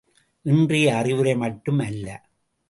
[0.45, 2.07] இன்றைய அறிவுரை மட்டும் அல்ல.